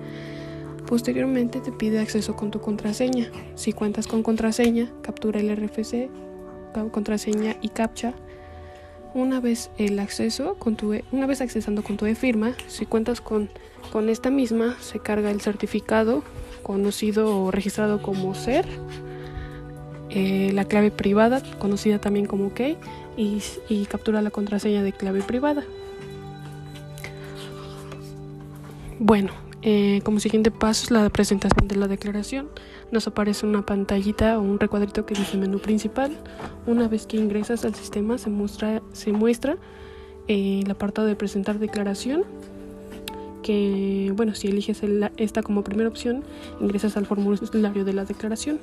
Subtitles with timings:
[0.86, 3.32] Posteriormente te pide acceso con tu contraseña.
[3.56, 6.10] Si cuentas con contraseña, captura el RFC,
[6.92, 8.14] contraseña y captcha
[9.14, 13.22] una vez el acceso, con tu, e, una vez accesando con tu e-firma, si cuentas
[13.22, 13.50] con,
[13.92, 16.24] con esta misma, se carga el certificado
[16.64, 18.66] conocido o registrado como SER,
[20.10, 22.78] eh, la clave privada, conocida también como key,
[23.18, 25.64] y, y captura la contraseña de clave privada.
[29.00, 29.32] Bueno,
[29.66, 32.50] eh, como siguiente paso es la presentación de la declaración.
[32.92, 36.18] Nos aparece una pantallita o un recuadrito que dice menú principal.
[36.68, 39.56] Una vez que ingresas al sistema se muestra, se muestra
[40.28, 42.26] eh, el apartado de presentar declaración.
[43.42, 44.82] Que bueno, si eliges
[45.16, 46.24] esta como primera opción,
[46.60, 48.60] ingresas al formulario de la declaración.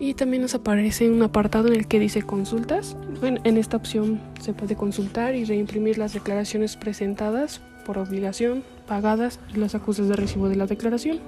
[0.00, 2.96] Y también nos aparece un apartado en el que dice consultas.
[3.20, 9.38] Bueno, en esta opción se puede consultar y reimprimir las declaraciones presentadas por obligación, pagadas
[9.54, 11.20] y los acuses de recibo de la declaración.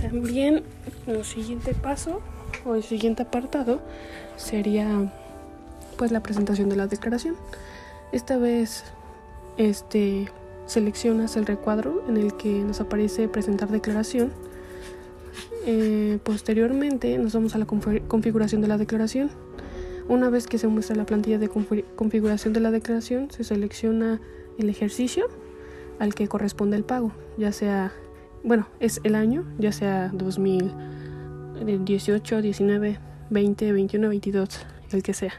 [0.00, 0.62] También
[1.06, 2.20] el siguiente paso
[2.64, 3.80] o el siguiente apartado
[4.36, 5.12] sería
[5.96, 7.36] pues la presentación de la declaración.
[8.12, 8.84] Esta vez
[9.56, 10.28] este
[10.66, 14.32] seleccionas el recuadro en el que nos aparece presentar declaración.
[15.66, 19.30] Eh, posteriormente nos vamos a la configuración de la declaración
[20.10, 24.20] una vez que se muestra la plantilla de configuración de la declaración, se selecciona
[24.58, 25.28] el ejercicio
[26.00, 27.92] al que corresponde el pago, ya sea,
[28.42, 32.98] bueno, es el año, ya sea 2018, 19,
[33.30, 35.34] 20, 21, 22, el que sea.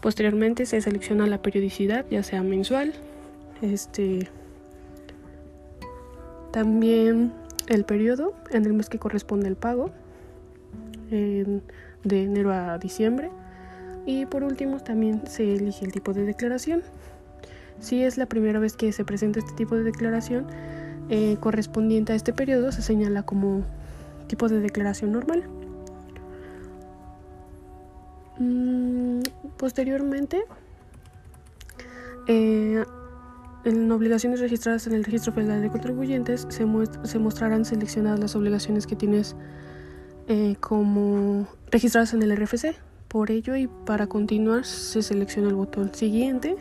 [0.00, 2.94] Posteriormente se selecciona la periodicidad, ya sea mensual,
[3.60, 4.30] este
[6.52, 7.34] también
[7.68, 9.90] el periodo en el mes que corresponde el pago,
[11.10, 11.60] de
[12.02, 13.30] enero a diciembre
[14.06, 16.82] y por último también se elige el tipo de declaración.
[17.80, 20.46] Si es la primera vez que se presenta este tipo de declaración
[21.08, 23.62] eh, correspondiente a este periodo, se señala como
[24.26, 25.44] tipo de declaración normal.
[28.38, 29.20] Mm,
[29.56, 30.44] posteriormente,
[32.26, 32.84] eh,
[33.64, 36.66] en obligaciones registradas en el Registro Federal de Contribuyentes se,
[37.04, 39.36] se mostrarán seleccionadas las obligaciones que tienes
[40.28, 42.76] eh, como registradas en el RFC.
[43.14, 46.56] Por ello y para continuar se selecciona el botón siguiente.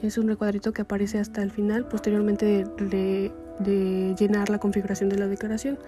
[0.00, 5.26] Es un recuadrito que aparece hasta el final, posteriormente de, llenar la configuración de la
[5.26, 5.80] declaración.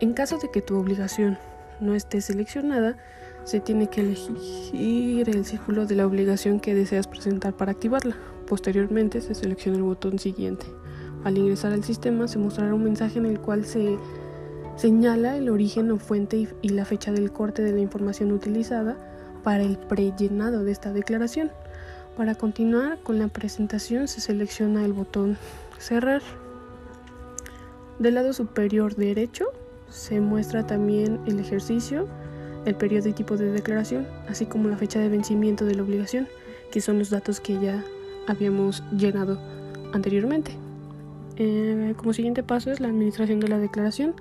[0.00, 1.38] En caso de que tu obligación
[1.80, 2.96] no esté seleccionada,
[3.42, 8.16] se tiene que elegir el círculo de la obligación que deseas presentar para activarla.
[8.46, 10.66] Posteriormente se selecciona el botón siguiente.
[11.24, 13.98] Al ingresar al sistema se mostrará un mensaje en el cual se
[14.76, 18.96] Señala el origen o fuente y la fecha del corte de la información utilizada
[19.42, 21.50] para el prellenado de esta declaración.
[22.16, 25.38] Para continuar con la presentación se selecciona el botón
[25.78, 26.22] Cerrar.
[27.98, 29.46] Del lado superior derecho
[29.88, 32.06] se muestra también el ejercicio,
[32.66, 36.28] el periodo y tipo de declaración, así como la fecha de vencimiento de la obligación,
[36.70, 37.82] que son los datos que ya
[38.26, 39.38] habíamos llenado
[39.92, 40.52] anteriormente.
[41.36, 44.14] Eh, como siguiente paso es la administración de la declaración.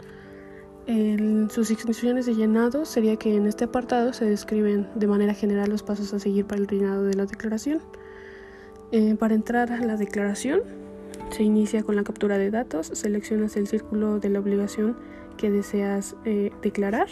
[1.49, 5.81] Sus instrucciones de llenado sería que en este apartado se describen de manera general los
[5.81, 7.79] pasos a seguir para el llenado de la declaración.
[8.91, 10.61] Eh, para entrar a la declaración
[11.31, 14.95] se inicia con la captura de datos, seleccionas el círculo de la obligación
[15.37, 17.07] que deseas eh, declarar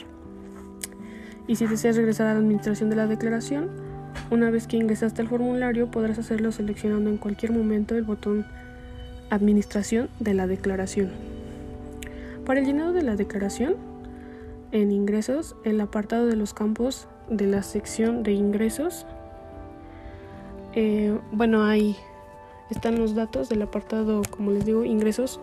[1.48, 3.70] y si deseas regresar a la administración de la declaración,
[4.30, 8.46] una vez que ingresaste al formulario podrás hacerlo seleccionando en cualquier momento el botón
[9.30, 11.33] Administración de la declaración.
[12.46, 13.76] Para el llenado de la declaración,
[14.74, 19.06] en ingresos, el apartado de los campos de la sección de ingresos,
[20.76, 21.96] eh, bueno, ahí
[22.70, 25.40] están los datos del apartado, como les digo, ingresos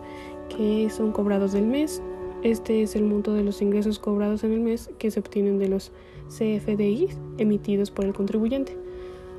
[0.55, 2.03] que son cobrados del mes.
[2.43, 5.69] Este es el monto de los ingresos cobrados en el mes que se obtienen de
[5.69, 5.91] los
[6.27, 7.09] CFDI
[7.39, 8.77] emitidos por el contribuyente,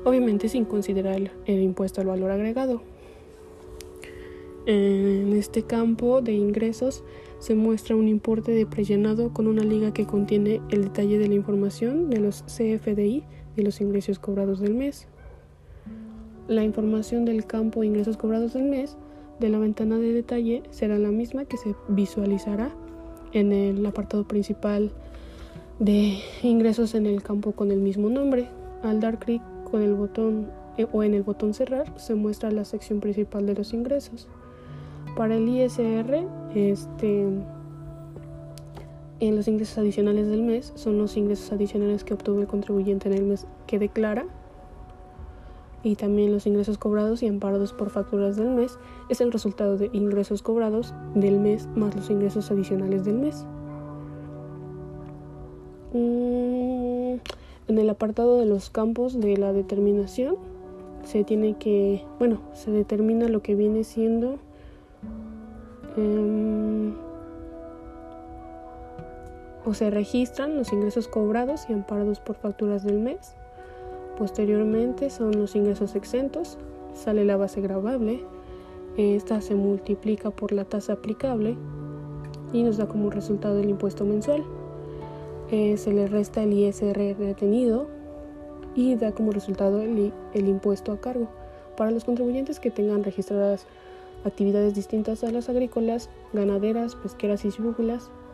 [0.03, 2.81] obviamente sin considerar el impuesto al valor agregado.
[4.65, 7.03] En este campo de ingresos
[7.43, 11.33] se muestra un importe de prellenado con una liga que contiene el detalle de la
[11.33, 13.25] información de los CFDI
[13.57, 15.09] y los ingresos cobrados del mes.
[16.47, 18.95] La información del campo de ingresos cobrados del mes
[19.41, 22.71] de la ventana de detalle será la misma que se visualizará
[23.33, 24.93] en el apartado principal
[25.79, 28.47] de ingresos en el campo con el mismo nombre.
[28.83, 30.47] Al dar clic con el botón
[30.77, 34.29] eh, o en el botón cerrar se muestra la sección principal de los ingresos.
[35.15, 37.27] Para el ISR, este,
[39.19, 43.15] en los ingresos adicionales del mes son los ingresos adicionales que obtuvo el contribuyente en
[43.15, 44.25] el mes que declara
[45.83, 48.79] y también los ingresos cobrados y amparados por facturas del mes
[49.09, 53.45] es el resultado de ingresos cobrados del mes más los ingresos adicionales del mes.
[55.93, 57.19] Mm,
[57.67, 60.37] en el apartado de los campos de la determinación
[61.03, 64.39] se tiene que, bueno, se determina lo que viene siendo
[65.97, 66.93] em,
[69.65, 73.35] o se registran los ingresos cobrados y amparados por facturas del mes
[74.17, 76.59] Posteriormente son los ingresos exentos,
[76.93, 78.23] sale la base grabable,
[78.95, 81.57] esta se multiplica por la tasa aplicable
[82.51, 84.43] y nos da como resultado el impuesto mensual.
[85.49, 87.87] Eh, se le resta el ISR retenido
[88.75, 90.11] y da como resultado el
[90.47, 91.27] impuesto a cargo.
[91.75, 93.65] Para los contribuyentes que tengan registradas
[94.25, 97.51] actividades distintas a las agrícolas, ganaderas, pesqueras y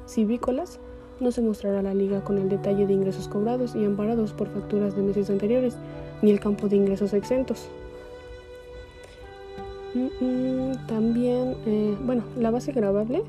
[0.07, 0.79] civícolas,
[1.19, 4.95] no se mostrará la liga con el detalle de ingresos cobrados y amparados por facturas
[4.95, 5.75] de meses anteriores,
[6.21, 7.67] ni el campo de ingresos exentos.
[9.93, 13.23] Mm, mm, también, eh, bueno, la base grabable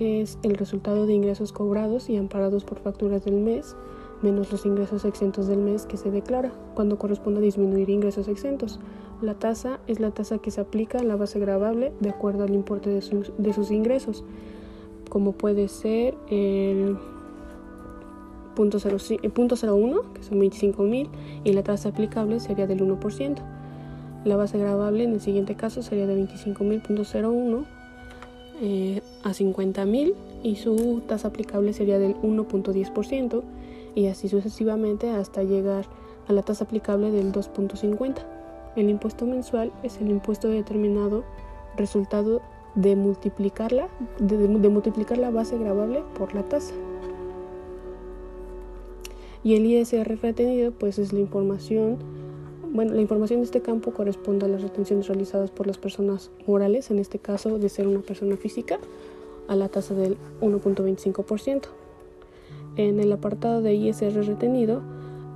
[0.00, 3.76] es el resultado de ingresos cobrados y amparados por facturas del mes,
[4.22, 8.80] menos los ingresos exentos del mes que se declara, cuando corresponde a disminuir ingresos exentos.
[9.24, 12.52] La tasa es la tasa que se aplica a la base grabable de acuerdo al
[12.52, 13.00] importe de,
[13.38, 14.22] de sus ingresos,
[15.08, 16.98] como puede ser el
[18.54, 21.08] .01, que son 25.000,
[21.42, 23.38] y la tasa aplicable sería del 1%.
[24.26, 27.64] La base grabable en el siguiente caso sería de 25.000.01
[28.60, 30.12] eh, a 50.000
[30.42, 33.42] y su tasa aplicable sería del 1.10%
[33.94, 35.86] y así sucesivamente hasta llegar
[36.28, 38.43] a la tasa aplicable del 2.50.
[38.76, 41.24] El impuesto mensual es el impuesto determinado
[41.76, 42.42] resultado
[42.74, 43.88] de multiplicarla,
[44.18, 46.74] de multiplicar la base grabable por la tasa.
[49.44, 51.98] Y el ISR retenido pues es la información,
[52.72, 56.90] bueno, la información de este campo corresponde a las retenciones realizadas por las personas morales,
[56.90, 58.78] en este caso de ser una persona física,
[59.46, 61.66] a la tasa del 1.25%.
[62.76, 64.82] En el apartado de ISR retenido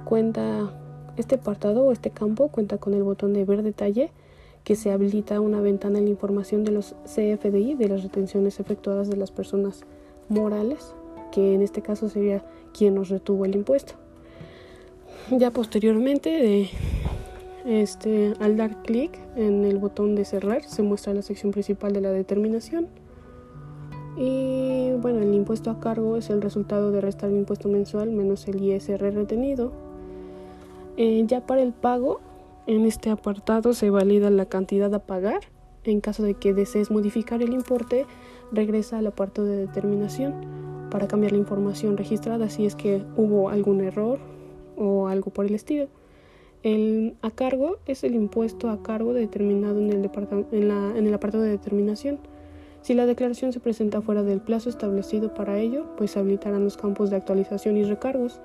[0.07, 0.73] cuenta
[1.19, 4.11] este apartado o este campo cuenta con el botón de ver detalle
[4.65, 9.09] que se habilita una ventana en la información de los CFDI de las retenciones efectuadas
[9.09, 9.85] de las personas
[10.29, 10.95] morales,
[11.33, 12.45] que en este caso sería
[12.77, 13.95] quien nos retuvo el impuesto.
[15.31, 16.71] Ya posteriormente,
[17.67, 22.01] este, al dar clic en el botón de cerrar, se muestra la sección principal de
[22.01, 22.89] la determinación.
[24.17, 28.49] Y bueno, el impuesto a cargo es el resultado de restar el impuesto mensual menos
[28.49, 29.88] el ISR retenido.
[31.01, 32.19] Eh, ya para el pago,
[32.67, 35.43] en este apartado se valida la cantidad a pagar.
[35.85, 38.05] En caso de que desees modificar el importe,
[38.51, 40.35] regresa al apartado de determinación
[40.91, 44.19] para cambiar la información registrada si es que hubo algún error
[44.77, 45.87] o algo por el estilo.
[46.65, 50.11] El a cargo es el impuesto a cargo determinado en el,
[50.51, 52.19] en, en el apartado de determinación.
[52.83, 56.77] Si la declaración se presenta fuera del plazo establecido para ello, pues se habilitarán los
[56.77, 58.41] campos de actualización y recargos.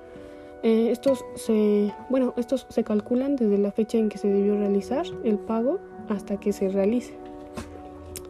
[0.63, 5.05] Eh, estos, se, bueno, estos se calculan desde la fecha en que se debió realizar
[5.25, 7.13] el pago hasta que se realice.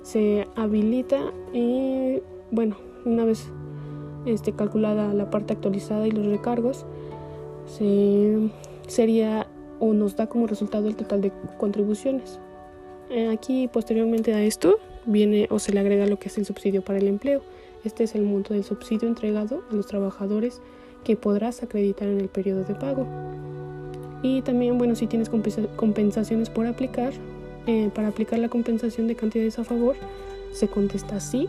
[0.01, 3.50] Se habilita y, bueno, una vez
[4.25, 6.86] este, calculada la parte actualizada y los recargos,
[7.67, 8.50] se,
[8.88, 9.48] sería
[9.79, 12.39] o nos da como resultado el total de contribuciones.
[13.12, 16.81] Eh, aquí posteriormente a esto viene o se le agrega lo que es el subsidio
[16.81, 17.41] para el empleo.
[17.84, 20.62] Este es el monto del subsidio entregado a los trabajadores
[21.03, 23.05] que podrás acreditar en el periodo de pago.
[24.22, 27.13] Y también, bueno, si tienes compensaciones por aplicar,
[27.67, 29.95] eh, para aplicar la compensación de cantidades a favor,
[30.51, 31.48] se contesta sí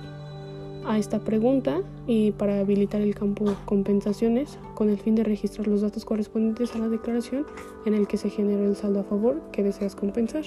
[0.87, 5.81] a esta pregunta y para habilitar el campo compensaciones con el fin de registrar los
[5.81, 7.47] datos correspondientes a la declaración
[7.87, 10.43] en el que se generó el saldo a favor que deseas compensar.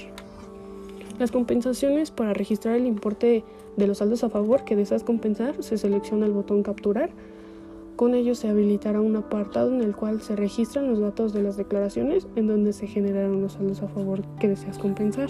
[1.20, 3.44] Las compensaciones para registrar el importe
[3.76, 7.10] de los saldos a favor que deseas compensar se selecciona el botón capturar.
[7.98, 11.58] Con ello se habilitará un apartado en el cual se registran los datos de las
[11.58, 15.30] declaraciones en donde se generaron los saldos a favor que deseas compensar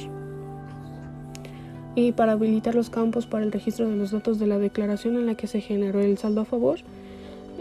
[1.98, 5.26] y para habilitar los campos para el registro de los datos de la declaración en
[5.26, 6.78] la que se generó el saldo a favor.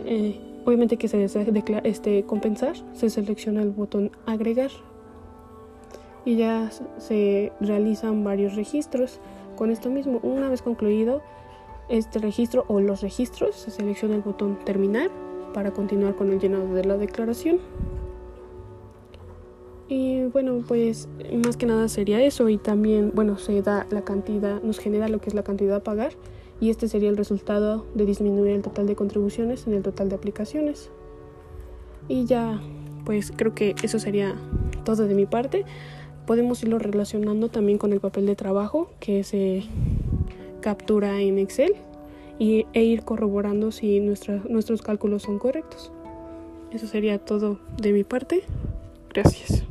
[0.04, 1.46] Eh, obviamente que se desea
[1.84, 4.70] este, compensar, se selecciona el botón agregar
[6.26, 9.20] y ya se realizan varios registros.
[9.56, 11.22] Con esto mismo, una vez concluido
[11.88, 15.10] este registro o los registros, se selecciona el botón terminar
[15.54, 17.58] para continuar con el llenado de la declaración.
[19.88, 21.08] Y bueno, pues
[21.44, 25.20] más que nada sería eso y también, bueno, se da la cantidad, nos genera lo
[25.20, 26.12] que es la cantidad a pagar
[26.60, 30.16] y este sería el resultado de disminuir el total de contribuciones en el total de
[30.16, 30.90] aplicaciones.
[32.08, 32.60] Y ya,
[33.04, 34.34] pues creo que eso sería
[34.84, 35.64] todo de mi parte.
[36.26, 39.62] Podemos irlo relacionando también con el papel de trabajo que se
[40.66, 41.76] captura en Excel
[42.40, 45.92] y, e ir corroborando si nuestros cálculos son correctos.
[46.72, 48.42] Eso sería todo de mi parte.
[49.14, 49.62] Gracias.